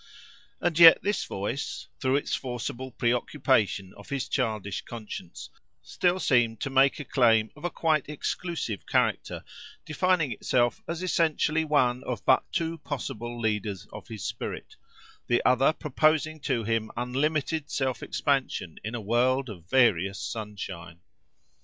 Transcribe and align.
And 0.59 0.79
yet 0.79 1.03
this 1.03 1.25
voice, 1.25 1.87
through 1.99 2.15
its 2.15 2.33
forcible 2.33 2.89
pre 2.89 3.13
occupation 3.13 3.93
of 3.95 4.09
his 4.09 4.27
childish 4.27 4.81
conscience, 4.81 5.51
still 5.83 6.19
seemed 6.19 6.59
to 6.61 6.71
make 6.71 6.99
a 6.99 7.05
claim 7.05 7.51
of 7.55 7.63
a 7.65 7.69
quite 7.69 8.09
exclusive 8.09 8.87
character, 8.87 9.43
defining 9.85 10.31
itself 10.31 10.81
as 10.87 11.03
essentially 11.03 11.63
one 11.63 12.03
of 12.05 12.25
but 12.25 12.51
two 12.51 12.79
possible 12.79 13.39
leaders 13.39 13.87
of 13.93 14.07
his 14.07 14.25
spirit, 14.25 14.75
the 15.27 15.39
other 15.45 15.71
proposing 15.71 16.39
to 16.39 16.63
him 16.63 16.89
unlimited 16.97 17.69
self 17.69 18.01
expansion 18.01 18.77
in 18.83 18.95
a 18.95 19.01
world 19.01 19.49
of 19.49 19.69
various 19.69 20.19
sunshine. 20.19 21.01